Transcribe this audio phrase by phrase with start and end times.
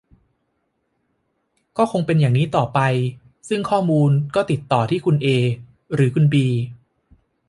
[1.77, 2.79] ก็คงเป็นอย่างนี้ต่อไป
[3.49, 5.27] ซึ่งข้อมูลก็ติดต่อที่คุณเอ
[5.95, 6.47] หรือคุณบี